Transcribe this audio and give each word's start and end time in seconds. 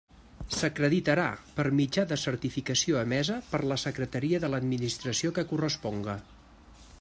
S'acreditarà 0.59 1.25
per 1.57 1.65
mitjà 1.79 2.05
de 2.13 2.17
certificació 2.21 2.99
emesa 3.03 3.37
per 3.51 3.61
la 3.73 3.77
Secretaria 3.83 4.41
de 4.47 4.51
l'administració 4.55 5.35
que 5.37 5.45
corresponga. 5.55 6.17